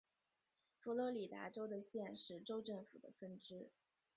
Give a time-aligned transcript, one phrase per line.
[0.79, 3.69] 佛罗里达州的县是州政府的分支。